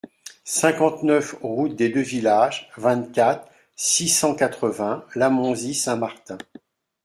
cinquante-neuf 0.45 1.35
route 1.43 1.75
des 1.75 1.89
Deux 1.89 2.01
Villages, 2.01 2.71
vingt-quatre, 2.75 3.47
six 3.75 4.09
cent 4.09 4.33
quatre-vingts, 4.33 5.05
Lamonzie-Saint-Martin 5.13 6.39